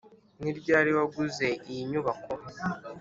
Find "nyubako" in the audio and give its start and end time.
1.91-2.31